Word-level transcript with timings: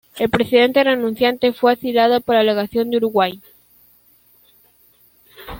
El 0.17 0.31
presidente 0.31 0.83
renunciante 0.83 1.53
fue 1.53 1.73
asilado 1.73 2.15
en 2.15 2.23
la 2.25 2.41
Legación 2.41 2.89
del 2.89 3.01
Uruguay. 3.03 3.39